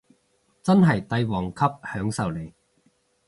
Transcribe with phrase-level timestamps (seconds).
[0.63, 2.51] 真係帝王級享受嚟